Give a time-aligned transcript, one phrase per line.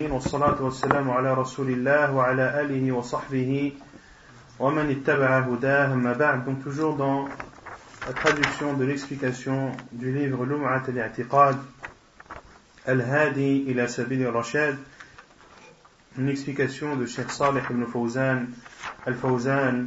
[0.00, 3.72] والصلاة والسلام على رسول الله وعلى آله وصحبه
[4.58, 7.26] ومن اتبع هداه ما بعد donc toujours dans
[8.06, 11.56] la traduction de l'explication du livre Lum'at al-i'tiqad
[12.86, 14.76] al-hadi ila sabil al-rashad
[16.16, 18.46] une explication de Cheikh Salih ibn Fawzan
[19.04, 19.86] al-Fawzan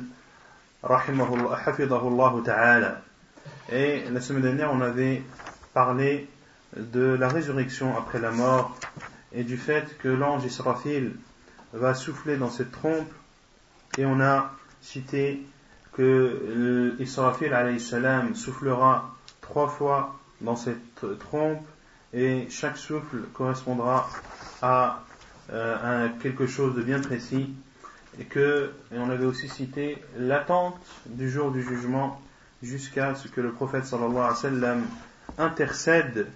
[0.84, 3.02] rahimahullah hafidahullah ta'ala
[3.72, 5.24] et la semaine dernière on avait
[5.74, 6.28] parlé
[6.76, 8.76] de la résurrection après la mort
[9.34, 11.14] et du fait que l'ange Israfil
[11.74, 13.10] va souffler dans cette trompe
[13.98, 14.52] et on a
[14.82, 15.42] cité
[15.94, 21.66] que Israfil salam soufflera trois fois dans cette trompe
[22.14, 24.10] et chaque souffle correspondra
[24.62, 25.04] à,
[25.52, 27.54] euh, quelque chose de bien précis
[28.20, 32.22] et que et on avait aussi cité l'attente du jour du jugement
[32.62, 34.86] jusqu'à ce que le prophète sallallahu alayhi wa sallam
[35.38, 36.28] intercède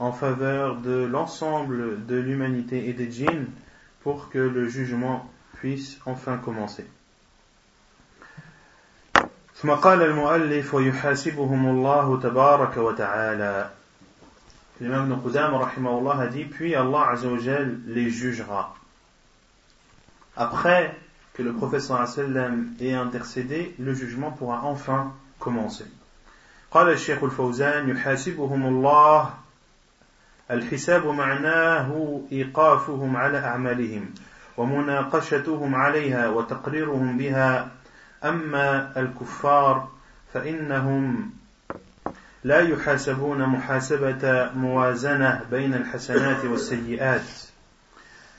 [0.00, 3.46] en faveur de l'ensemble de l'humanité et des djinns
[4.02, 6.86] pour que le jugement puisse enfin commencer.
[9.56, 13.70] ثم قال المؤلف ويحاسبهم الله تبارك وتعالى
[14.80, 18.74] L'imam Ibn Qudam rahimahullah a dit puis Allah azawajal les jugera
[20.36, 20.94] après
[21.32, 25.86] que le prophète sallam ait intercédé le jugement pourra enfin commencer
[26.70, 29.30] قال الشيخ الفوزان يحاسبهم الله
[30.51, 34.09] الحساب معناه إيقافهم على أعمالهم
[34.57, 37.71] ومناقشتهم عليها وتقريرهم بها.
[38.23, 39.87] أما الكفار
[40.33, 41.31] فإنهم
[42.43, 47.29] لا يحاسبون محاسبة موازنة بين الحسنات والسيئات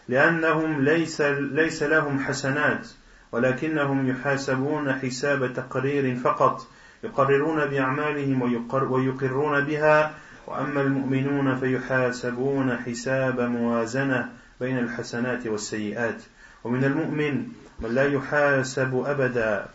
[0.09, 2.89] لأنهم ليس, ليس لهم حسنات
[3.33, 6.67] ولكنهم يحاسبون حساب تقرير فقط
[7.05, 8.43] يقررون بأعمالهم
[8.93, 10.15] ويقرون بها
[10.53, 14.29] وأما المؤمنون فيحاسبون حساب موازنة
[14.61, 16.23] بين الحسنات والسيئات.
[16.65, 17.49] ومن المؤمن
[17.81, 19.67] من لا يحاسب أبدا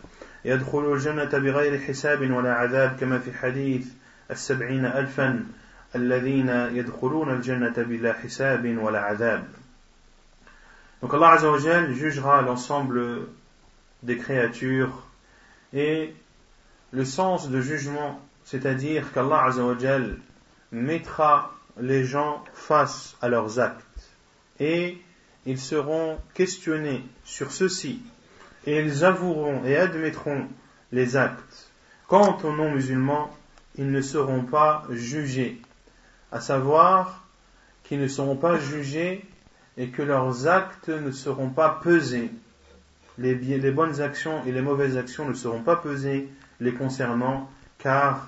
[0.44, 3.86] يدخل الجنة بغير حساب ولا عذاب كما في حديث
[4.30, 5.46] السبعين ألفا
[5.94, 9.44] الذين يدخلون الجنة بلا حساب ولا عذاب.
[11.02, 13.26] Donc Allah Azzawajal jugera l'ensemble
[14.04, 15.02] des créatures
[15.72, 16.14] et
[16.92, 20.18] le sens de jugement, c'est-à-dire qu'Allah Azzawajal
[20.72, 24.10] mettra les gens face à leurs actes
[24.60, 24.98] et
[25.46, 28.02] ils seront questionnés sur ceci
[28.66, 30.46] et ils avoueront et admettront
[30.92, 31.70] les actes.
[32.06, 33.30] Quant aux non-musulmans,
[33.76, 35.60] ils ne seront pas jugés,
[36.32, 37.24] à savoir
[37.84, 39.24] qu'ils ne seront pas jugés
[39.76, 42.30] et que leurs actes ne seront pas pesés.
[43.16, 43.34] Les,
[43.70, 46.28] bonnes actions et les mauvaises actions ne seront pas pesées
[46.60, 48.26] les concernant, car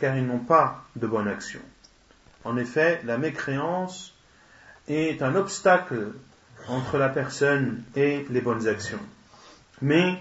[0.00, 1.60] car ils n'ont pas de bonne action.
[2.44, 4.14] En effet, la mécréance
[4.88, 6.12] est un obstacle
[6.68, 9.00] entre la personne et les bonnes actions.
[9.80, 10.18] Mais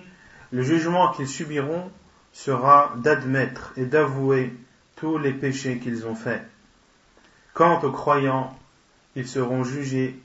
[0.51, 1.91] le jugement qu'ils subiront
[2.31, 4.53] sera d'admettre et d'avouer
[4.95, 6.43] tous les péchés qu'ils ont faits.
[7.53, 8.57] Quant aux croyants,
[9.15, 10.19] ils seront jugés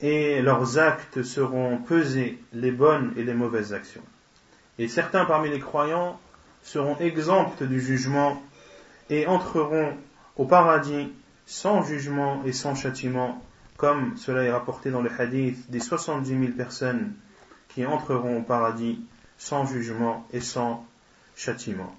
[0.00, 4.02] et leurs actes seront pesés, les bonnes et les mauvaises actions.
[4.78, 6.18] Et certains parmi les croyants
[6.63, 8.41] seront exemptes du jugement
[9.09, 9.93] et entreront
[10.35, 11.13] au paradis
[11.45, 13.41] sans jugement et sans châtiment,
[13.77, 17.13] comme cela est rapporté dans le hadith des 70 000 personnes
[17.69, 18.99] qui entreront au paradis
[19.37, 20.85] sans jugement et sans
[21.35, 21.95] châtiment.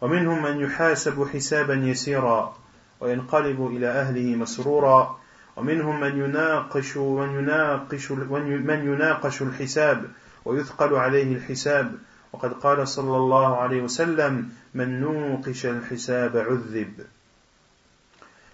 [0.00, 2.56] ومنهم من يحاسب حسابا يسيرا
[3.00, 5.18] وينقلب إلى أهله مسرورا
[5.56, 10.10] ومنهم من يناقش من يناقش من يناقش الحساب
[10.44, 11.92] ويثقل عليه الحساب
[12.33, 16.93] وقد قال صلى الله عليه وسلم من نوقش الحساب عذب.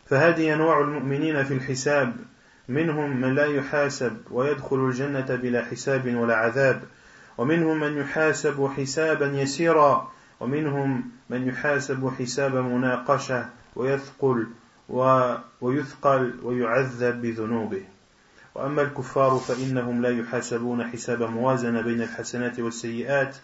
[0.05, 2.15] فهذه أنواع المؤمنين في الحساب
[2.67, 6.83] منهم من لا يحاسب ويدخل الجنة بلا حساب ولا عذاب
[7.37, 14.47] ومنهم من يحاسب حسابا يسيرا ومنهم من يحاسب حساب مناقشة ويثقل
[15.61, 17.83] ويثقل ويعذب بذنوبه.
[18.55, 23.35] وأما الكفار فإنهم لا يحاسبون حساب موازنة بين الحسنات والسيئات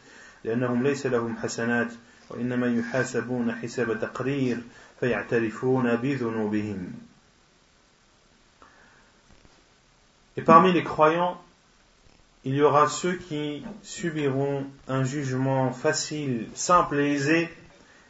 [0.44, 1.92] لأنهم ليس لهم حسنات
[2.30, 4.58] وإنما يحاسبون حساب تقرير
[5.00, 6.92] فيعترفون بذنوبهم
[10.38, 11.40] Et parmi les croyants,
[12.44, 17.48] il y aura ceux qui subiront un jugement facile, simple et aisé,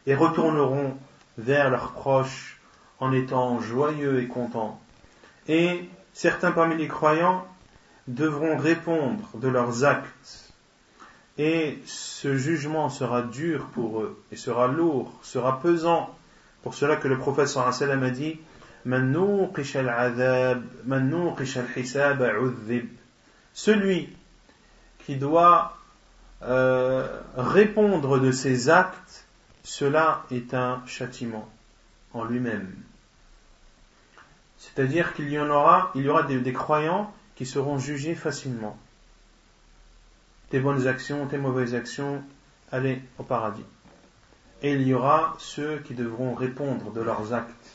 [0.07, 0.99] et retourneront
[1.39, 2.61] vers leurs proches
[2.99, 4.81] en étant joyeux et contents.
[5.47, 7.47] Et certains parmi les croyants
[8.09, 10.50] devront répondre de leurs actes
[11.38, 16.16] et ce jugement sera dur pour eux, et sera lourd, sera pesant.
[16.64, 18.40] Pour cela que le prophète sallam a dit
[23.54, 24.10] celui
[25.06, 25.78] qui doit
[26.44, 29.26] euh, répondre de ses actes,
[29.64, 31.48] cela est un châtiment
[32.14, 32.74] en lui-même.
[34.58, 38.78] C'est-à-dire qu'il y en aura, il y aura des, croyants qui seront jugés facilement.
[40.52, 42.22] Tes bonnes actions, tes mauvaises actions,
[42.72, 43.66] allez au paradis.
[44.62, 47.72] Et il y aura ceux qui devront répondre de leurs actes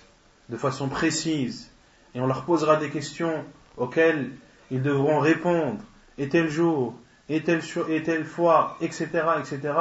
[0.51, 1.71] de façon précise.
[2.15, 3.45] Et on leur posera des questions
[3.77, 4.31] auxquelles
[4.71, 5.81] ils devront répondre.
[6.19, 6.95] Et tel jour,
[7.29, 9.09] et telle, et telle fois, etc.,
[9.39, 9.75] etc.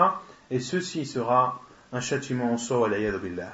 [0.50, 3.54] Et ceci sera un châtiment en soi, billah.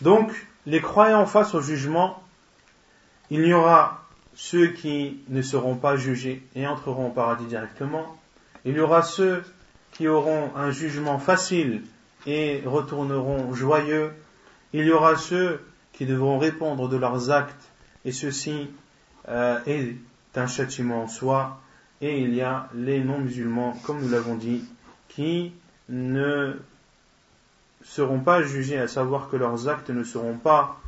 [0.00, 2.22] Donc, les croyants face au jugement,
[3.30, 4.05] il y aura
[4.36, 8.16] ceux qui ne seront pas jugés et entreront au paradis directement.
[8.64, 9.42] Il y aura ceux
[9.92, 11.82] qui auront un jugement facile
[12.26, 14.12] et retourneront joyeux.
[14.74, 15.60] Il y aura ceux
[15.94, 17.70] qui devront répondre de leurs actes
[18.04, 18.68] et ceci
[19.28, 19.96] euh, est
[20.34, 21.58] un châtiment en soi.
[22.02, 24.62] Et il y a les non-musulmans, comme nous l'avons dit,
[25.08, 25.54] qui
[25.88, 26.60] ne
[27.82, 30.78] seront pas jugés, à savoir que leurs actes ne seront pas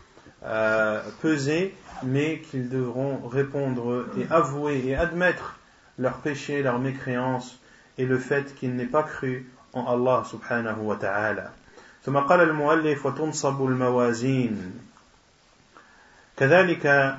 [0.44, 5.58] euh, pesés, mais qu'ils devront répondre et avouer et admettre
[5.98, 7.60] leurs péchés, leurs mécréances
[7.98, 11.52] et le fait qu'ils n'aient pas cru en Allah subhanahu wa ta'ala.
[12.06, 14.80] ثم قال المؤلف وتنصب الموازين
[16.38, 17.18] كذلك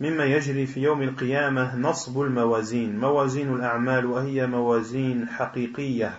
[0.00, 6.14] مما يجري في يوم القيامة نصب الموازين موازين الأعمال وهي موازين حقيقية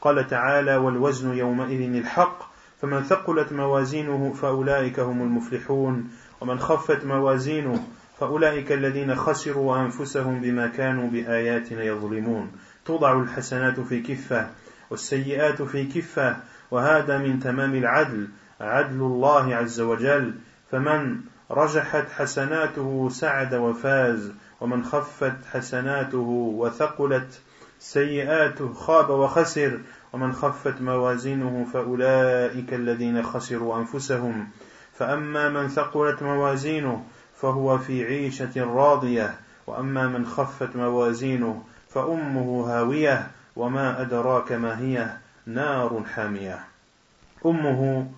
[0.00, 2.49] قال تعالى والوزن يومئذ الحق
[2.81, 6.09] فمن ثقلت موازينه فأولئك هم المفلحون
[6.41, 7.83] ومن خفت موازينه
[8.19, 12.51] فأولئك الذين خسروا أنفسهم بما كانوا بآياتنا يظلمون.
[12.85, 14.49] توضع الحسنات في كفة
[14.89, 16.37] والسيئات في كفة
[16.71, 18.27] وهذا من تمام العدل
[18.61, 20.33] عدل الله عز وجل.
[20.71, 24.31] فمن رجحت حسناته سعد وفاز
[24.61, 27.41] ومن خفت حسناته وثقلت
[27.79, 29.79] سيئاته خاب وخسر.
[30.13, 34.47] ومن خفت موازينه فأولئك الذين خسروا أنفسهم.
[34.93, 37.03] فأما من ثقلت موازينه
[37.35, 39.35] فهو في عيشة راضية.
[39.67, 43.27] وأما من خفت موازينه فأمه هاوية.
[43.55, 45.13] وما أدراك ما هي
[45.45, 46.59] نار حامية.
[47.45, 48.11] أمه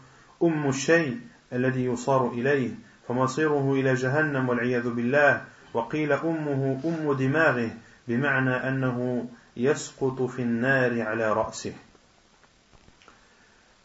[0.43, 1.19] أم الشيء
[1.53, 2.71] الذي يصار إليه.
[3.07, 5.41] فمصيره إلى جهنم والعياذ بالله.
[5.73, 7.69] وقيل أمه أم دماغه
[8.07, 11.72] بمعنى أنه يسقط في النار على رأسه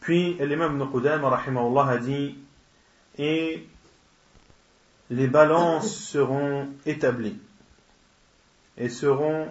[0.00, 2.36] Puis l'imam Ibn Qudama rahimahullah a dit
[3.16, 3.66] et
[5.08, 7.38] les balances seront établies
[8.76, 9.48] et seront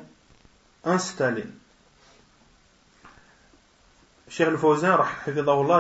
[0.84, 1.48] installées.
[4.28, 4.98] Cheikh al-Fawzan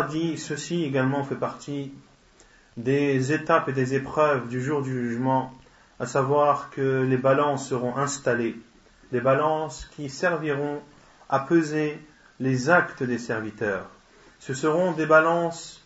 [0.10, 1.92] dit ceci également fait partie
[2.78, 5.54] des étapes et des épreuves du jour du jugement,
[6.00, 8.56] à savoir que les balances seront installées,
[9.13, 10.81] des balances qui serviront
[11.29, 11.99] à peser
[12.41, 13.89] les actes des serviteurs.
[14.39, 15.83] Ce seront des balances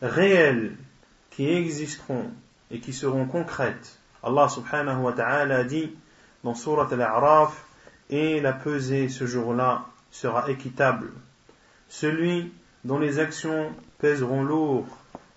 [0.00, 0.76] réelles
[1.30, 2.30] qui existeront
[2.70, 3.98] et qui seront concrètes.
[4.22, 5.94] Allah subhanahu wa ta'ala dit
[6.44, 7.64] dans Surat al-A'raf
[8.10, 11.10] et la pesée ce jour-là sera équitable.
[11.88, 12.52] Celui
[12.84, 14.86] dont les actions pèseront lourd,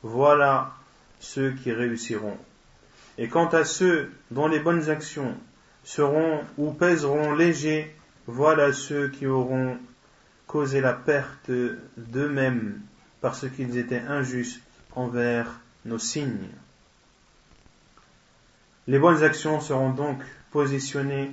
[0.03, 0.71] voilà
[1.19, 2.37] ceux qui réussiront.
[3.17, 5.35] Et quant à ceux dont les bonnes actions
[5.89, 7.95] seront ou pèseront légers,
[8.27, 9.75] voilà ceux qui auront
[10.45, 11.49] causé la perte
[11.97, 12.79] d'eux-mêmes
[13.21, 14.61] parce qu'ils étaient injustes
[14.95, 15.47] envers
[15.85, 16.51] nos signes.
[18.85, 21.31] Les bonnes actions seront donc positionnées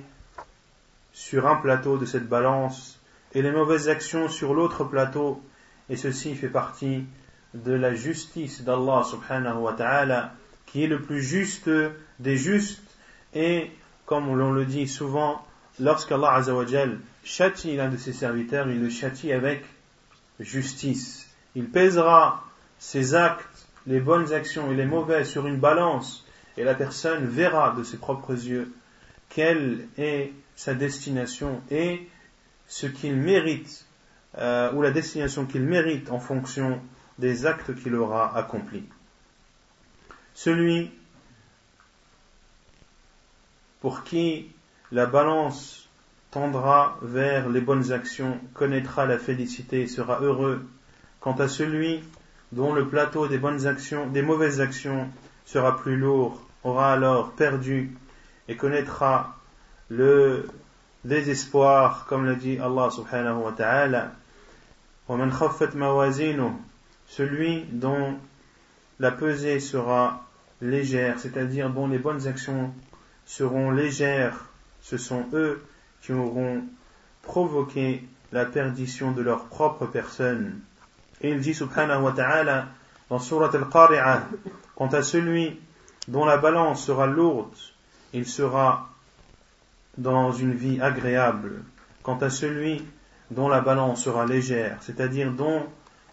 [1.13, 2.99] sur un plateau de cette balance
[3.35, 5.39] et les mauvaises actions sur l'autre plateau
[5.87, 7.05] et ceci fait partie
[7.53, 10.33] de la justice d'Allah subhanahu wa ta'ala,
[10.65, 11.69] qui est le plus juste
[12.17, 12.81] des justes,
[13.35, 13.71] et
[14.07, 15.45] comme on le dit souvent,
[15.79, 19.63] lorsqu'Allah azawajal châtie l'un de ses serviteurs, il le châtie avec
[20.39, 21.29] justice.
[21.55, 22.43] Il pèsera
[22.79, 27.75] ses actes, les bonnes actions et les mauvaises sur une balance, et la personne verra
[27.77, 28.73] de ses propres yeux
[29.29, 32.07] quelle est sa destination et
[32.67, 33.85] ce qu'il mérite,
[34.37, 36.79] euh, ou la destination qu'il mérite en fonction
[37.19, 38.87] des actes qu'il aura accomplis.
[40.33, 40.91] Celui
[43.81, 44.51] pour qui
[44.91, 45.87] la balance
[46.31, 50.65] tendra vers les bonnes actions connaîtra la félicité et sera heureux.
[51.19, 52.03] Quant à celui
[52.51, 55.09] dont le plateau des bonnes actions, des mauvaises actions
[55.45, 57.95] sera plus lourd, aura alors perdu
[58.47, 59.35] et connaîtra
[59.89, 60.47] le
[61.03, 64.11] désespoir, comme l'a dit Allah subhanahu wa ta'ala
[67.07, 68.15] celui dont
[68.99, 70.25] la pesée sera
[70.61, 72.73] légère, c'est-à-dire dont les bonnes actions
[73.27, 74.45] seront légères,
[74.81, 75.63] ce sont eux
[76.01, 76.63] qui auront
[77.21, 80.61] provoqué la perdition de leur propre personne.
[81.21, 82.67] Et il dit subhanahu wa ta'ala
[83.09, 84.23] dans Surat al-Qari'ah,
[84.75, 85.59] quant à celui
[86.07, 87.55] dont la balance sera lourde,
[88.13, 88.89] il sera
[89.97, 91.63] dans une vie agréable.
[92.03, 92.85] Quant à celui
[93.29, 95.63] dont la balance sera légère, c'est-à-dire dont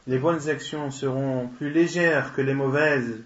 [0.09, 3.23] les bonnes actions seront plus légères que les mauvaises,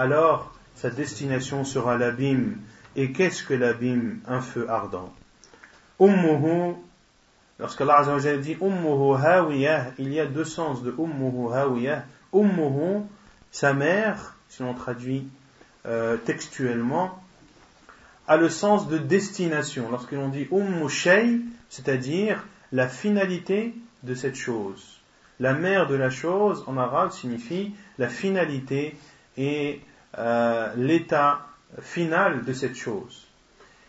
[0.00, 2.56] alors sa destination sera l'abîme.
[2.96, 4.20] Et qu'est-ce que l'abîme?
[4.26, 5.12] Un feu ardent.
[6.00, 6.74] Ummuhu,
[7.58, 8.02] lorsqu'Allah
[8.38, 12.04] dit Ummuhu hawiyah, il y a deux sens de Ummuhu hawiyah.
[12.32, 13.02] Ummuhu,
[13.50, 15.28] sa mère, si on traduit
[15.84, 17.22] euh, textuellement,
[18.26, 19.90] a le sens de destination.
[19.90, 22.42] Lorsque l'on dit Ummu shay, c'est-à-dire
[22.72, 24.98] la finalité de cette chose.
[25.40, 28.96] La mère de la chose en arabe signifie la finalité
[29.36, 29.80] et
[30.17, 31.41] euh, l'état
[31.81, 33.27] final de cette chose.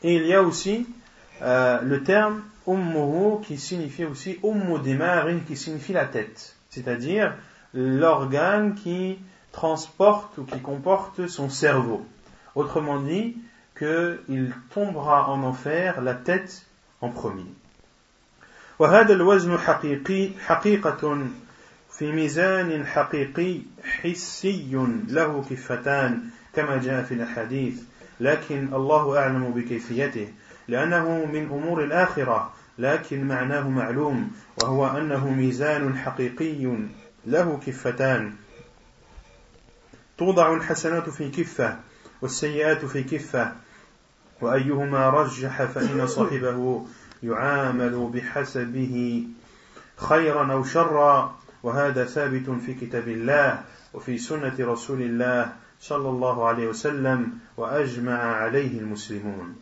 [0.02, 0.86] Et il y a aussi
[1.42, 7.34] euh, le terme ummuhu qui signifie aussi ummu dimarin qui signifie la tête, c'est-à-dire
[7.74, 9.18] l'organe qui
[9.52, 12.04] transporte ou qui comporte son cerveau.
[12.54, 13.36] Autrement dit,
[13.76, 16.66] qu'il tombera en enfer la tête
[17.00, 17.52] en premier.
[18.78, 21.28] وهذا الوزن حقيقي حقيقة
[22.01, 26.21] في ميزان حقيقي حسي له كفتان
[26.53, 27.81] كما جاء في الأحاديث
[28.19, 30.27] لكن الله أعلم بكيفيته
[30.67, 34.31] لأنه من أمور الآخرة لكن معناه معلوم
[34.63, 36.77] وهو أنه ميزان حقيقي
[37.25, 38.35] له كفتان.
[40.17, 41.77] توضع الحسنات في كفة
[42.21, 43.51] والسيئات في كفة
[44.41, 46.85] وأيهما رجح فإن صاحبه
[47.23, 49.23] يعامل بحسبه
[49.97, 51.40] خيرا أو شرا.
[51.62, 53.62] وهذا ثابت في كتاب الله
[53.94, 59.54] وفي سنة رسول الله صلى الله عليه وسلم وأجمع عليه المسلمون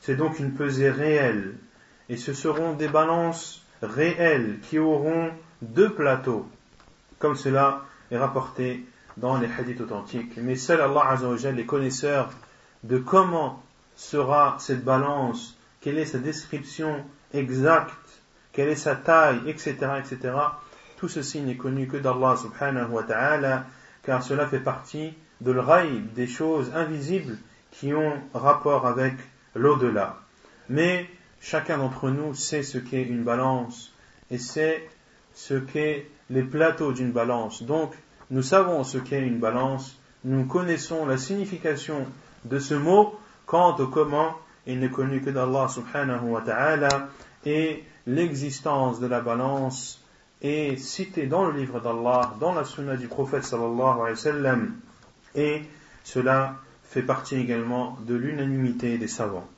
[0.00, 1.56] C'est donc une pesée réelle
[2.08, 5.30] et ce seront des balances réelles qui auront
[5.60, 6.46] deux plateaux
[7.18, 8.84] comme cela est rapporté
[9.16, 10.32] dans les hadiths authentiques.
[10.38, 12.30] Mais seul Allah Azzawajal est connaisseur
[12.82, 13.62] de comment
[13.94, 17.04] sera cette balance, quelle est sa description
[17.34, 17.92] exacte,
[18.52, 20.34] quelle est sa taille, etc., etc.
[20.97, 23.65] Tout ceci n'est connu que d'Allah subhanahu wa ta'ala,
[24.03, 27.37] car cela fait partie de l'raïb, des choses invisibles
[27.71, 29.13] qui ont rapport avec
[29.55, 30.17] l'au-delà.
[30.69, 31.09] Mais
[31.41, 33.93] chacun d'entre nous sait ce qu'est une balance
[34.31, 34.87] et sait
[35.33, 37.63] ce qu'est les plateaux d'une balance.
[37.63, 37.93] Donc,
[38.31, 42.07] nous savons ce qu'est une balance, nous connaissons la signification
[42.45, 44.35] de ce mot, quant au comment
[44.65, 47.09] il n'est connu que d'Allah subhanahu wa ta'ala,
[47.45, 50.01] et l'existence de la balance
[50.42, 54.74] est citée dans le livre d'Allah, dans la sunna du prophète sallallahu alayhi wa sallam,
[55.34, 55.62] et
[56.04, 59.48] cela fait partie également de l'unanimité des savants.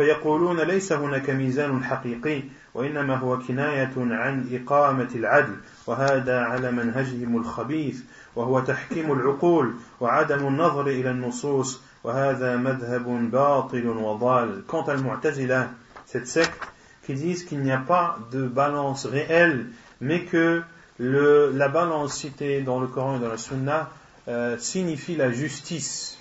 [0.00, 2.42] فيقولون ليس هناك ميزان حقيقي
[2.74, 8.00] وإنما هو كناية عن إقامة العدل وهذا على منهجهم الخبيث
[8.36, 15.68] وهو تحكيم العقول وعدم النظر إلى النصوص وهذا مذهب باطل وضال Quant à Mu'tazila,
[16.06, 16.62] cette secte
[17.05, 19.67] qui disent qu'il n'y a pas de balance réelle,
[20.01, 20.63] mais que
[20.99, 23.89] la balance citée dans le Coran et dans la Sunna
[24.27, 26.17] euh, signifie la justice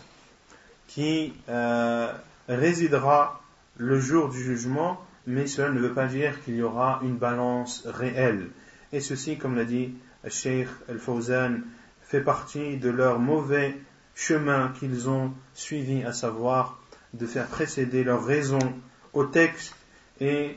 [0.88, 2.12] qui euh,
[2.49, 3.41] résidera
[3.76, 7.85] le jour du jugement, mais cela ne veut pas dire qu'il y aura une balance
[7.87, 8.50] réelle.
[8.93, 9.95] Et ceci, comme l'a dit
[10.29, 11.61] Sheikh Al-Fawzan,
[12.03, 13.76] fait partie de leur mauvais
[14.14, 16.79] chemin qu'ils ont suivi, à savoir
[17.14, 18.59] de faire précéder leur raison
[19.12, 19.75] au texte.
[20.21, 20.57] Et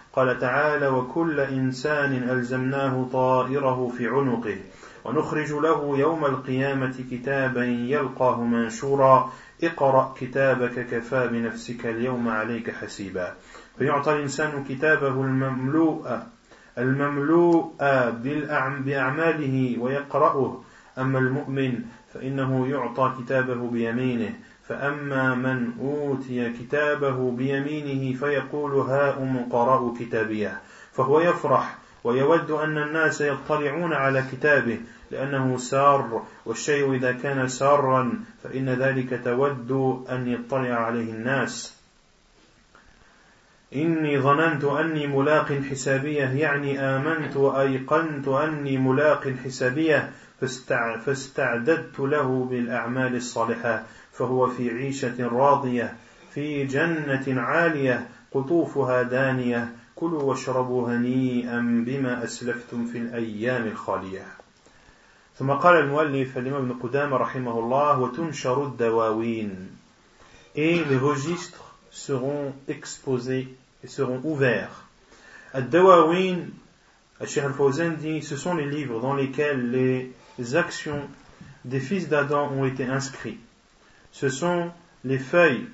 [0.13, 4.57] قال تعالى وكل إنسان ألزمناه طائره في عنقه
[5.05, 9.31] ونخرج له يوم القيامة كتابا يلقاه منشورا.
[9.63, 13.33] اقرأ كتابك كفى بنفسك اليوم عليك حسيبا.
[13.77, 16.19] فيعطى الإنسان كتابه المملوء
[16.77, 17.73] المملوء
[18.85, 20.61] بأعماله ويقرأه.
[20.97, 21.79] أما المؤمن
[22.13, 24.33] فإنه يعطى كتابه بيمينه
[24.71, 30.61] فأما من أوتي كتابه بيمينه فيقول هاؤم قرأوا كتابيه
[30.93, 34.79] فهو يفرح ويود أن الناس يطلعون على كتابه
[35.11, 39.71] لأنه سار والشيء إذا كان سارا فإن ذلك تود
[40.09, 41.75] أن يطلع عليه الناس.
[43.75, 50.11] إني ظننت أني ملاق حسابية يعني آمنت وأيقنت أني ملاق حسابية
[51.05, 53.83] فاستعددت له بالأعمال الصالحة.
[54.13, 55.95] فهو في عيشة راضية
[56.33, 64.25] في جنة عالية قطوفها دانية كلوا واشربوا هنيئا بما أسلفتم في الأيام الخالية
[65.39, 69.69] ثم قال المؤلف الإمام ابن قدامة رحمه الله وتنشر الدواوين
[70.55, 73.47] et les registres seront exposés
[73.83, 74.85] et seront ouverts.
[75.53, 76.47] Ad-Dawawin,
[77.25, 81.07] Cheikh al-Fawzan dit, ce sont les livres dans lesquels les actions
[81.63, 83.37] des fils d'Adam ont été inscrits.
[84.11, 84.71] Ce sont
[85.03, 85.67] les feuilles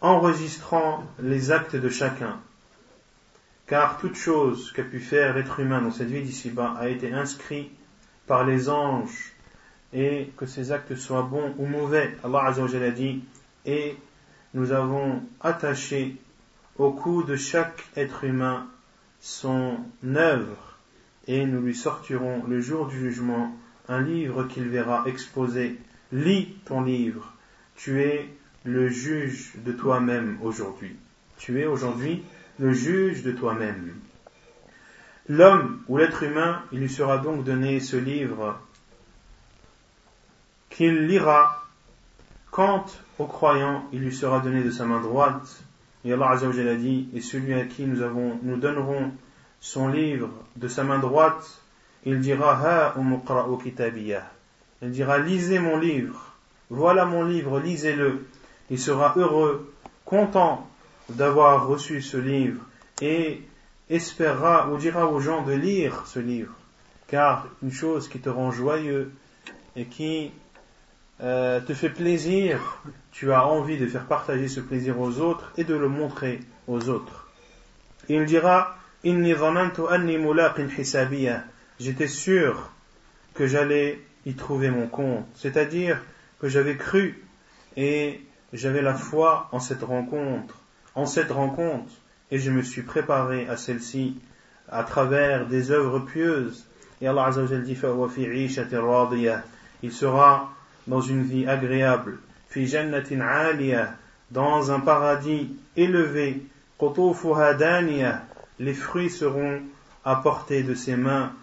[0.00, 2.38] enregistrant les actes de chacun.
[3.66, 7.70] Car toute chose qu'a pu faire l'être humain dans cette vie d'ici-bas a été inscrit
[8.26, 9.32] par les anges
[9.94, 13.24] et que ces actes soient bons ou mauvais, Allah a dit,
[13.64, 13.96] et
[14.52, 16.16] nous avons attaché
[16.76, 18.66] au cou de chaque être humain
[19.20, 20.76] son œuvre
[21.26, 23.56] et nous lui sortirons le jour du jugement
[23.88, 25.78] un livre qu'il verra exposé.
[26.12, 27.32] Lis ton livre,
[27.76, 28.28] tu es
[28.64, 30.96] le juge de toi-même aujourd'hui.
[31.38, 32.22] Tu es aujourd'hui
[32.58, 33.94] le juge de toi-même.
[35.28, 38.58] L'homme ou l'être humain, il lui sera donc donné ce livre
[40.70, 41.64] qu'il lira
[42.50, 42.84] quand
[43.18, 45.62] au croyant il lui sera donné de sa main droite.
[46.04, 49.12] Et Allah Azzawajal a dit, et celui à qui nous avons, nous donnerons
[49.60, 51.62] son livre de sa main droite,
[52.04, 52.94] il dira.
[54.82, 56.32] Il dira, lisez mon livre.
[56.70, 58.24] Voilà mon livre, lisez-le
[58.70, 59.72] il sera heureux,
[60.04, 60.68] content
[61.08, 62.62] d'avoir reçu ce livre
[63.00, 63.42] et
[63.90, 66.54] espérera ou dira aux gens de lire ce livre.
[67.08, 69.12] Car une chose qui te rend joyeux
[69.76, 70.32] et qui
[71.20, 72.80] euh, te fait plaisir,
[73.12, 76.88] tu as envie de faire partager ce plaisir aux autres et de le montrer aux
[76.88, 77.28] autres.
[78.08, 78.76] il dira
[81.84, 82.70] J'étais sûr
[83.34, 86.00] que j'allais y trouver mon compte, c'est-à-dire
[86.40, 87.22] que j'avais cru
[87.76, 88.22] et
[88.54, 90.54] j'avais la foi en cette rencontre,
[90.94, 91.92] en cette rencontre,
[92.30, 94.16] et je me suis préparé à celle-ci
[94.70, 96.64] à travers des œuvres pieuses.
[97.02, 97.78] Et Allah dit
[99.82, 100.54] il sera
[100.86, 102.18] dans une vie agréable,
[104.30, 106.46] dans un paradis élevé,
[108.58, 109.60] les fruits seront
[110.02, 111.34] apportés de ses mains,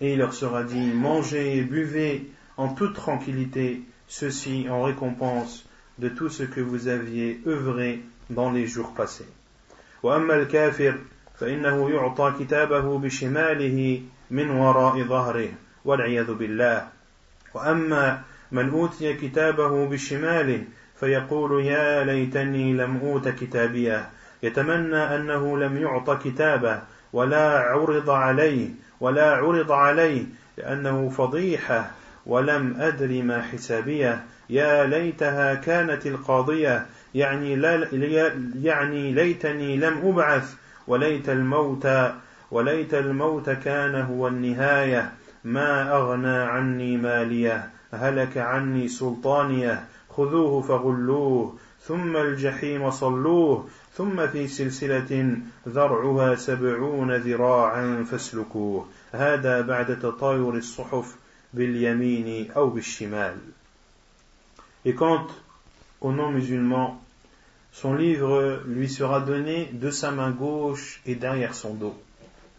[0.00, 5.66] et il leur sera dit, mangez et buvez en toute tranquillité, ceci en récompense
[5.98, 9.28] de tout ce que vous aviez œuvré dans les jours passés.
[10.02, 10.94] وأما الكافر
[11.40, 15.48] فإنه يعطى كتابه بشماله من وراء ظهره
[15.84, 16.88] والعياذ بالله
[17.54, 20.64] وأما من أوتي كتابه بشماله
[21.00, 24.08] فيقول يا ليتني لم أوت كتابيه
[24.42, 26.82] يتمنى أنه لم يعط كتابه
[27.15, 30.25] ولا عرض عليه ولا عرض عليه
[30.57, 31.91] لأنه فضيحة
[32.25, 34.23] ولم أدر ما حسابية.
[34.49, 37.87] يا ليتها كانت القاضية يعني, لا
[38.61, 40.55] يعني ليتني لم أبعث
[40.87, 41.87] وليت الموت
[42.51, 45.11] وليت الموت كان هو النهاية.
[45.43, 49.85] ما أغنى عني مالية هلك عني سلطانية.
[50.09, 53.67] خذوه فغلوه ثم الجحيم صلوه.
[53.94, 55.36] ثم في سلسلة
[55.68, 61.16] ذرعها سبعون ذراعا فاسلكوه هذا بعد تطاير الصحف
[64.84, 65.26] Et quant
[66.00, 67.02] au non-musulman,
[67.72, 72.00] son livre lui sera donné de sa main gauche et derrière son dos.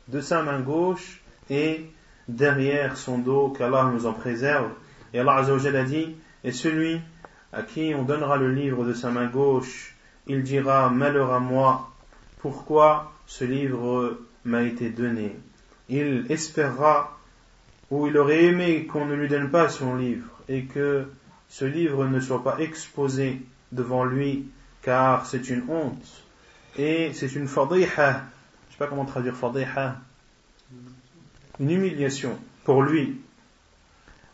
[0.09, 1.85] De sa main gauche et
[2.27, 4.71] derrière son dos, qu'Allah nous en préserve.
[5.13, 6.99] Et Allah a dit, et celui
[7.53, 9.94] à qui on donnera le livre de sa main gauche,
[10.27, 11.89] il dira, malheur à moi,
[12.39, 15.35] pourquoi ce livre m'a été donné.
[15.89, 17.17] Il espérera
[17.89, 21.05] où il aurait aimé qu'on ne lui donne pas son livre et que
[21.49, 24.47] ce livre ne soit pas exposé devant lui
[24.81, 26.23] car c'est une honte
[26.77, 28.23] et c'est une fadiha
[28.67, 29.97] je sais pas comment traduire fadiha
[31.59, 33.21] une humiliation pour lui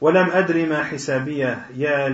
[0.01, 2.07] ولم أدري ما حسابية يا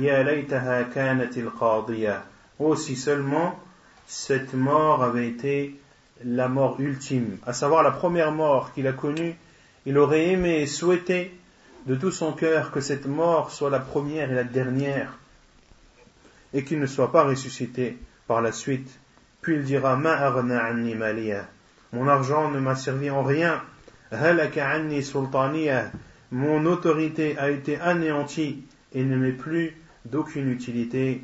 [0.00, 2.22] يا ليتها كانت القاضية
[2.67, 3.59] aussi seulement
[4.07, 5.79] cette mort avait été
[6.23, 9.35] la mort ultime à savoir la première mort qu'il a connue
[9.85, 11.33] il aurait aimé et souhaité
[11.87, 15.17] de tout son cœur que cette mort soit la première et la dernière,
[16.53, 17.97] et qu'il ne soit pas ressuscité
[18.27, 18.99] par la suite.
[19.41, 19.95] puis il dira.
[21.93, 23.63] Mon argent ne m'a servi en rien.
[26.31, 31.23] Mon autorité a été anéantie et ne m'est plus d'aucune utilité.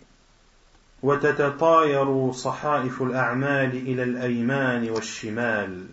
[1.03, 5.85] وتتطاير صحائف الأعمال إلى الأيمان والشمال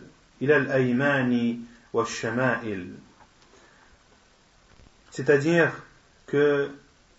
[0.42, 1.58] إلى الأيمان
[1.92, 2.86] والشمائل
[5.10, 5.72] C'est-à-dire
[6.26, 6.70] que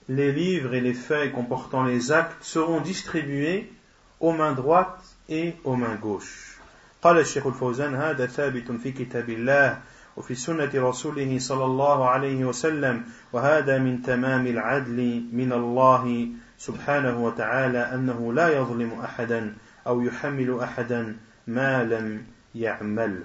[0.08, 3.72] les livres et les feuilles comportant les actes seront distribués
[4.20, 6.60] aux mains droites et aux mains gauches.
[7.02, 9.80] قال الشيخ الفوزان هذا ثابت في كتاب الله
[10.18, 16.28] وفي سنة رسوله صلى الله عليه وسلم وهذا من تمام العدل من الله
[16.59, 19.55] سبحانه وتعالى أنه لا يظلم أحدا
[19.87, 22.23] أو يحمل أحدا ما لم
[22.55, 23.25] يعمل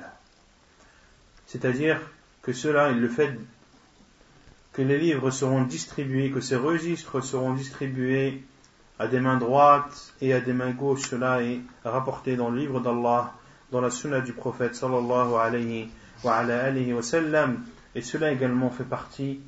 [1.45, 1.99] C'est-à-dire
[2.43, 3.33] que cela, il le fait
[4.73, 8.43] que les livres seront distribués, que ces registres seront distribués
[8.99, 11.09] à des mains droites et à des mains gauches.
[11.09, 13.33] Cela est rapporté dans le livre d'Allah,
[13.71, 15.89] dans la sunna du prophète sallallahu alayhi
[16.23, 17.63] wa, alayhi wa sallam.
[17.95, 19.39] Et cela également fait partie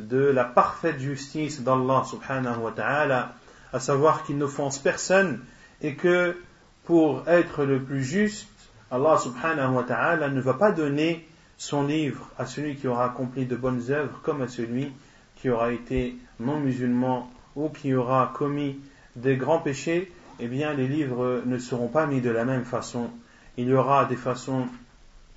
[0.00, 3.34] de la parfaite justice d'Allah subhanahu wa ta'ala,
[3.72, 5.40] à savoir qu'il n'offense personne
[5.82, 6.36] et que
[6.84, 8.48] pour être le plus juste,
[8.90, 13.46] Allah subhanahu wa ta'ala ne va pas donner son livre à celui qui aura accompli
[13.46, 14.92] de bonnes œuvres comme à celui
[15.36, 18.80] qui aura été non musulman ou qui aura commis
[19.16, 23.10] des grands péchés, eh bien les livres ne seront pas mis de la même façon.
[23.56, 24.66] Il y aura des façons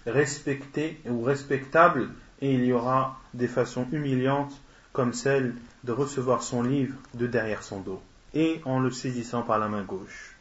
[0.05, 2.09] respectées ou respectables
[2.41, 4.54] et il y aura des façons humiliantes
[4.92, 8.02] comme celle de recevoir son livre de derrière son dos
[8.34, 10.34] et en le saisissant par la main gauche.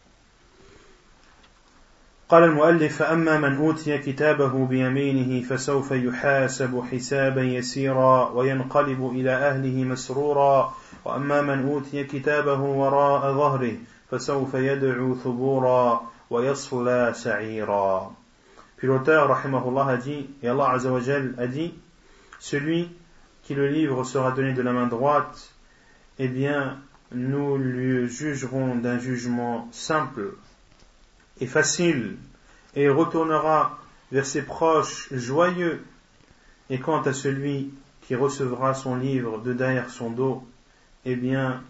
[2.30, 10.74] قال المؤلف فأما من أوتي كتابه بيمينه فسوف يحاسب حسابا يسيرا وينقلب إلى أهله مسرورا
[11.06, 13.76] وأما من أوتي كتابه وراء ظهره
[14.12, 18.12] فسوف يدعو ثبورا ويصلى سعيرا
[18.78, 21.74] Puis l'auteur, rahimahullah, a dit, et Allah azawajal a dit,
[22.43, 22.91] celui
[23.45, 25.55] qui le livre sera donné de la main droite,
[26.19, 26.77] eh bien,
[27.13, 30.35] nous lui jugerons d'un jugement simple,
[31.41, 32.17] et facile,
[32.75, 33.79] et retournera
[34.11, 35.85] vers ses proches joyeux.
[36.69, 40.45] Et quant à celui qui recevra son livre de derrière son dos,
[41.05, 41.63] eh bien,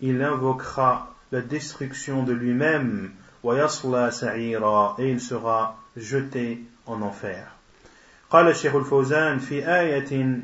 [0.00, 3.10] il invoquera la destruction de lui-même,
[3.42, 7.59] et il sera jeté en enfer.
[8.30, 10.40] قال الشيخ الفوزان في آية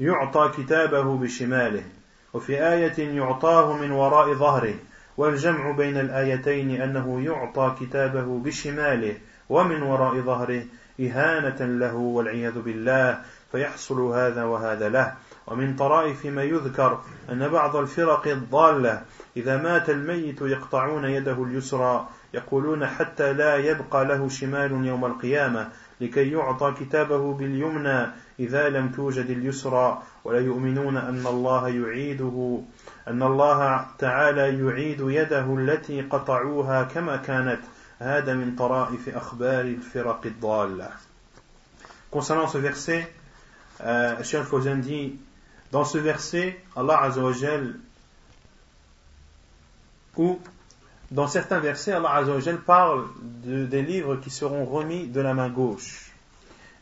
[0.00, 1.82] يعطى كتابه بشماله
[2.34, 4.74] وفي آية يعطاه من وراء ظهره
[5.16, 9.16] والجمع بين الآيتين أنه يعطى كتابه بشماله
[9.48, 10.62] ومن وراء ظهره
[11.00, 13.18] إهانة له والعياذ بالله
[13.52, 15.14] فيحصل هذا وهذا له.
[15.46, 17.00] ومن طرائف ما يذكر
[17.32, 19.02] أن بعض الفرق الضالة
[19.36, 25.68] إذا مات الميت يقطعون يده اليسرى يقولون حتى لا يبقى له شمال يوم القيامة
[26.00, 28.06] لكي يعطى كتابه باليمنى
[28.40, 30.02] إذا لم توجد اليسرى.
[30.24, 32.60] ولا يؤمنون أن الله يعيده
[33.08, 37.60] أن الله تعالى يعيد يده التي قطعوها كما كانت.
[37.98, 40.90] هذا من طرائف أخبار الفرق الضالة.
[42.10, 43.12] Concernant ce verset,
[43.80, 45.18] euh, Cheikh Fawzan dit,
[45.72, 47.74] dans ce verset, Allah Azzawajal,
[50.16, 50.38] ou
[51.10, 53.04] dans certains versets, Allah Azzawajal parle
[53.44, 56.12] de, des livres qui seront remis de la main gauche.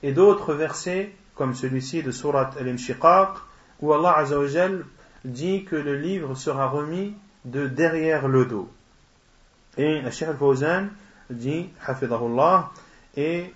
[0.03, 3.31] Et d'autres versets, comme celui-ci de Surat Al-Inshiqaq,
[3.81, 4.85] où Allah Azzawajal
[5.25, 8.71] dit que le livre sera remis de derrière le dos.
[9.77, 10.89] Et Cheikh Al-Fawzan
[11.31, 12.71] dit, Hafidahullah,
[13.17, 13.53] et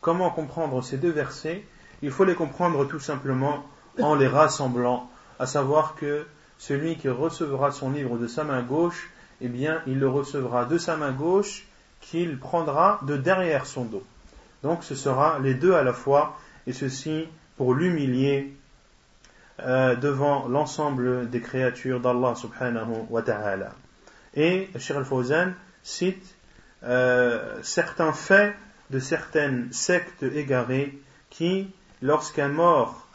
[0.00, 1.64] comment comprendre ces deux versets?
[2.02, 3.64] Il faut les comprendre tout simplement
[4.00, 6.26] en les rassemblant, à savoir que
[6.58, 9.10] celui qui recevra son livre de sa main gauche,
[9.44, 11.66] eh bien, il le recevra de sa main gauche
[12.00, 14.02] qu'il prendra de derrière son dos.
[14.62, 17.28] Donc ce sera les deux à la fois, et ceci
[17.58, 18.54] pour l'humilier
[19.60, 23.72] euh, devant l'ensemble des créatures d'Allah subhanahu wa ta'ala.
[24.32, 25.52] Et Cheikh al-Fawzan
[25.82, 26.34] cite
[26.82, 28.54] euh, certains faits
[28.88, 33.06] de certaines sectes égarées qui, lorsqu'un mort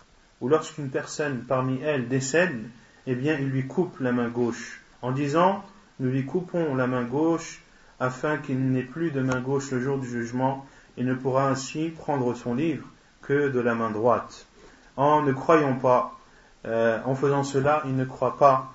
[0.42, 2.70] ou lorsqu'une personne parmi elles décède,
[3.08, 5.64] eh bien, il lui coupe la main gauche en disant
[6.00, 7.62] nous lui coupons la main gauche
[8.00, 10.66] afin qu'il n'ait plus de main gauche le jour du jugement
[10.98, 12.86] il ne pourra ainsi prendre son livre
[13.22, 14.46] que de la main droite.
[14.98, 16.18] En ne croyant pas,
[16.66, 18.74] euh, en faisant cela, il ne croit pas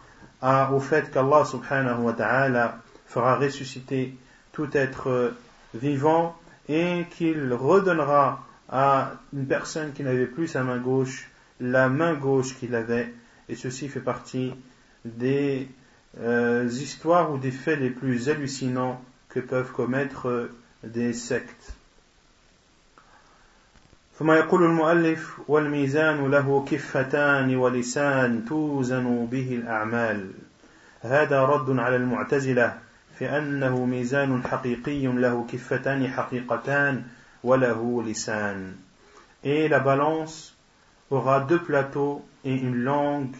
[0.72, 4.14] au fait qu'Allah subhanahu wa ta'ala fera ressusciter
[4.52, 5.32] tout être
[5.74, 6.36] vivant
[6.68, 12.56] et qu'il redonnera à une personne qui n'avait plus sa main gauche la main gauche
[12.56, 13.12] qu'il avait
[13.48, 14.52] et ceci fait partie
[15.04, 15.68] des
[16.19, 20.49] euh, histoires ou des faits les plus hallucinants que peuvent commettre
[20.83, 21.73] des sectes.
[24.19, 30.31] ثم يقول المؤلف والميزان له كفتان ولسان توزن به الأعمال
[31.01, 32.77] هذا رد على المعتزلة
[33.19, 37.03] في أنه ميزان حقيقي له كفتان حقيقتان
[37.43, 38.75] وله لسان
[39.43, 40.53] Et la balance
[41.09, 43.35] aura deux plateaux et une langue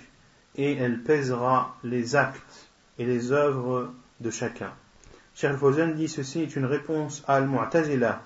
[0.56, 4.70] et elle pèsera les actes et les œuvres de chacun.
[5.34, 8.22] Cheikh Fawzan dit ceci est une réponse à Al-Mu'tazila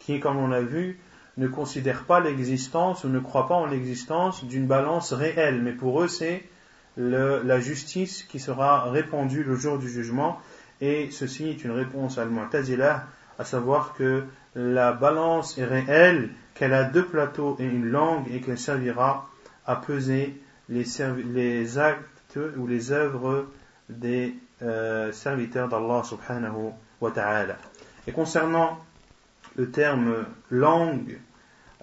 [0.00, 0.98] qui, comme on l'a vu,
[1.36, 6.02] ne considère pas l'existence ou ne croit pas en l'existence d'une balance réelle, mais pour
[6.02, 6.44] eux c'est
[6.96, 10.40] la justice qui sera répandue le jour du jugement,
[10.80, 13.06] et ceci est une réponse à Al-Mu'tazila,
[13.38, 18.40] à savoir que la balance est réelle, qu'elle a deux plateaux et une langue, et
[18.40, 19.28] qu'elle servira
[19.66, 20.34] à peser
[20.70, 23.46] les, actes ou les œuvres
[23.88, 27.56] des euh, serviteurs d'Allah subhanahu wa ta'ala.
[28.06, 28.78] Et concernant
[29.56, 31.18] le terme langue,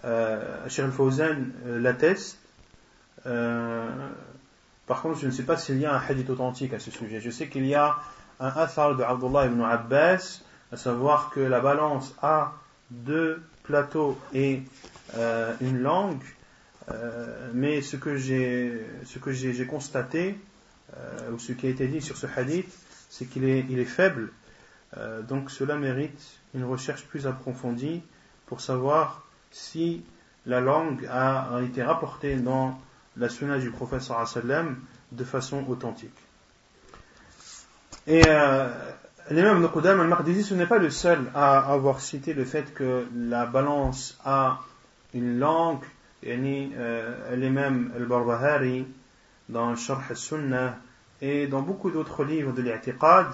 [0.06, 2.39] euh, Cheikh euh, l'atteste.
[3.26, 3.89] Euh,
[4.86, 7.19] par contre, je ne sais pas s'il y a un hadith authentique à ce sujet.
[7.19, 7.95] Je sais qu'il y a
[8.39, 12.54] un athar de Abdullah ibn Abbas, à savoir que la balance a
[12.89, 14.62] deux plateaux et
[15.62, 16.23] une langue,
[16.89, 20.39] euh, mais ce que j'ai constaté
[20.95, 22.71] euh, ou ce qui a été dit sur ce hadith,
[23.10, 24.32] c'est qu'il est, faible.
[24.95, 28.02] Euh, donc cela mérite une recherche plus approfondie
[28.45, 30.04] pour savoir si
[30.45, 32.80] la langue a été rapportée dans
[33.17, 34.78] la sunna du prophète sallam
[35.12, 36.17] de façon authentique.
[38.06, 38.21] Et
[39.30, 43.06] l'imam de Qudam al-Maqdisi, ce n'est pas le seul à avoir cité le fait que
[43.13, 44.62] la balance a
[45.13, 45.84] une langue,
[46.24, 48.86] yani, euh, l'imam al-Barbahari,
[49.50, 50.78] dans Sharh al-Sunnah,
[51.22, 53.28] et dans beaucoup d'autres livres de l'i'tiqad,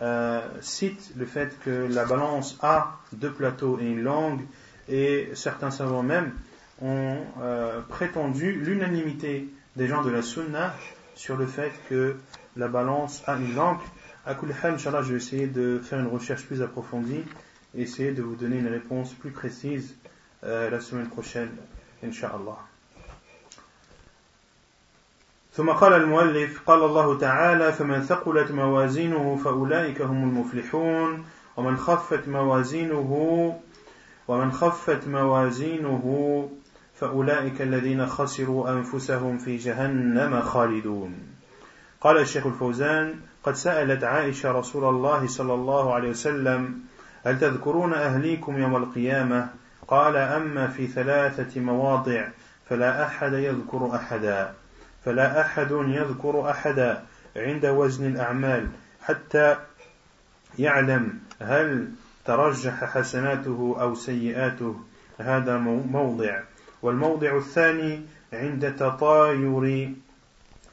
[0.00, 4.40] euh, cite le fait que la balance a deux plateaux et une langue,
[4.88, 6.32] et certains savants même
[6.80, 10.74] ont euh, prétendu l'unanimité des gens de la sunna
[11.14, 12.16] sur le fait que
[12.56, 13.78] la balance a une langue.
[14.24, 17.24] À Kulham, je vais essayer de faire une recherche plus approfondie
[17.74, 19.96] et essayer de vous donner une réponse plus précise
[20.44, 21.50] euh, la semaine prochaine,
[22.02, 22.72] Inch'Allah.
[25.52, 31.24] ثم قال المؤلف قال الله تعالى فمن ثقلت موازينه فأولئك هم المفلحون
[31.56, 33.10] ومن خفت موازينه
[34.28, 36.04] ومن خفت موازينه
[36.94, 41.14] فأولئك الذين خسروا أنفسهم في جهنم خالدون
[42.00, 46.80] قال الشيخ الفوزان قد سألت عائشة رسول الله صلى الله عليه وسلم
[47.24, 49.48] هل تذكرون أهليكم يوم القيامة
[49.92, 52.28] قال أما في ثلاثة مواضع
[52.68, 54.54] فلا أحد يذكر أحدا
[55.04, 57.02] فلا أحد يذكر أحدا
[57.36, 58.68] عند وزن الأعمال
[59.02, 59.56] حتى
[60.58, 61.88] يعلم هل
[62.24, 64.80] ترجح حسناته أو سيئاته
[65.18, 66.40] هذا موضع.
[66.82, 68.02] والموضع الثاني
[68.32, 69.92] عند تطاير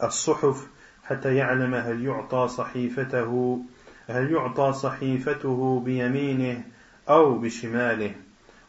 [0.03, 0.67] الصحف
[1.03, 3.62] حتى يعلم هل يعطى صحيفته
[4.10, 6.63] هل يعطى صحيفته بيمينه
[7.10, 8.15] أو بشماله.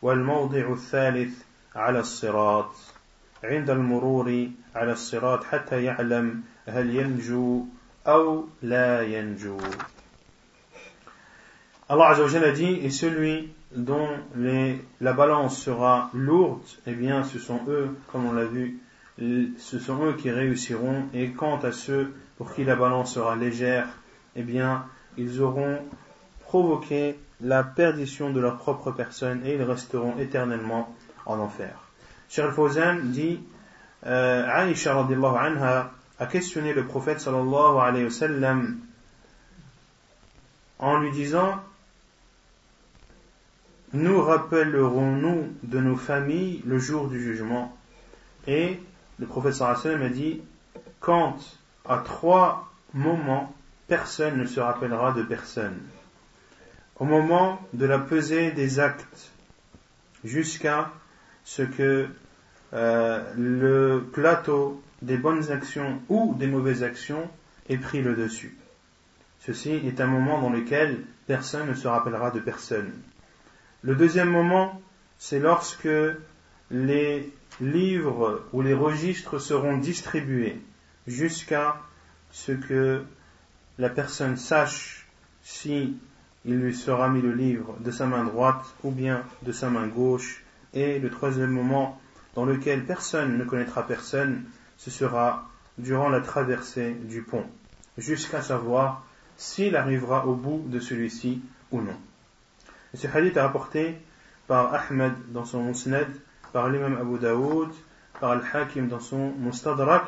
[0.02, 1.34] والموضع الثالث
[1.76, 2.72] على الصراط
[3.44, 7.66] عند المرور على الصراط حتى يعلم هل ينجو
[8.08, 9.58] أو لا ينجو
[11.88, 17.38] Allah Azzawajal a dit, et celui dont les, la balance sera lourde, eh bien ce
[17.38, 18.80] sont eux, comme on l'a vu,
[19.20, 23.88] ce sont eux qui réussiront, et quant à ceux pour qui la balance sera légère,
[24.36, 25.78] eh bien ils auront
[26.42, 30.95] provoqué la perdition de leur propre personne et ils resteront éternellement
[31.27, 31.75] en enfer.
[32.29, 33.41] Cheikh Fawzan dit,
[34.07, 38.09] euh, Aisha anha a questionné le prophète sallallahu alayhi
[40.79, 41.61] en lui disant
[43.93, 47.77] nous rappellerons-nous de nos familles le jour du jugement?
[48.47, 48.79] Et
[49.19, 50.41] le prophète sallam a dit,
[51.01, 51.37] quand
[51.89, 53.53] à trois moments,
[53.89, 55.77] personne ne se rappellera de personne.
[57.01, 59.31] Au moment de la pesée des actes,
[60.23, 60.93] jusqu'à
[61.45, 62.07] ce que
[62.75, 67.31] euh, le plateau des bonnes actions ou des mauvaises actions
[67.71, 68.55] ait pris le dessus.
[69.39, 72.93] Ceci est un moment dans lequel personne ne se rappellera de personne.
[73.81, 74.79] Le deuxième moment,
[75.17, 75.89] c'est lorsque
[76.71, 77.33] les
[77.63, 80.61] livres ou les registres seront distribués
[81.07, 81.81] jusqu'à
[82.31, 83.03] ce que
[83.79, 85.09] la personne sache
[85.43, 85.97] si
[86.45, 89.87] il lui sera mis le livre de sa main droite ou bien de sa main
[89.87, 90.43] gauche.
[90.73, 92.01] Et le troisième moment
[92.35, 94.45] dans lequel personne ne connaîtra personne,
[94.79, 95.49] ce sera
[95.79, 97.45] durant la traversée du pont,
[97.99, 99.05] jusqu'à savoir
[99.37, 101.97] s'il arrivera au bout de celui-ci ou non.
[102.95, 103.97] Ce hadith est rapporté
[104.47, 106.09] par Ahmed dans son Musnad,
[106.53, 107.71] par l'imam Abu Daoud,
[108.21, 110.05] par Al-Hakim dans son Mustadrak,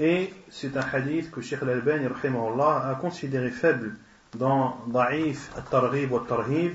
[0.00, 3.96] et c'est un hadith que Sheikh Al-Albani a considéré faible
[4.38, 6.72] dans Da'if al-Targhib wa tarhib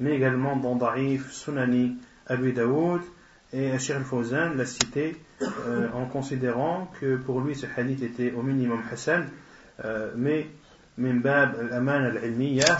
[0.00, 1.96] mais également dans Da'if Sunani
[2.26, 3.00] Abu Daoud,
[3.52, 8.42] et Sheikh Al-Fawzan l'a cité euh, en considérant que pour lui ce hadith était au
[8.42, 9.28] minimum Hassan,
[9.84, 10.48] euh, mais
[10.98, 12.78] min bab al-aman al-ilmiyah,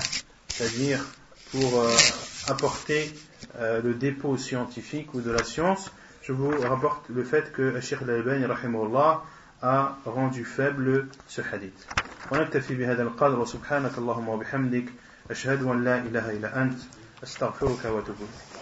[0.48, 1.04] c'est-à-dire
[1.52, 1.88] pour euh,
[2.48, 3.12] apporter
[3.60, 5.92] le dépôt scientifique ou de la science,
[6.22, 8.44] je vous rapporte le fait que Sheikh al-Albani
[9.62, 11.86] a rendu faible ce hadith.
[12.32, 14.84] ونكتفي بهذا القدر وسبحانك اللهم وبحمدك
[15.30, 16.78] أشهد أن لا إله إلا أنت
[17.22, 18.53] أستغفرك وأتوب إليك.